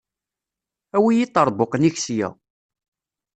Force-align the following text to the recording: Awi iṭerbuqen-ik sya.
Awi 0.97 1.11
iṭerbuqen-ik 1.23 1.97
sya. 2.05 2.29